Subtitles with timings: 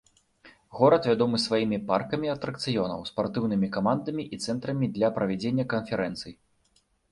[0.77, 6.33] Горад вядомы сваімі паркамі атракцыёнаў, спартыўнымі камандамі і цэнтрамі для правядзення канферэнцый.